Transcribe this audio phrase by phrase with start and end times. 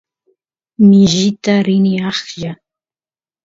[0.87, 2.51] mishita rini aqlla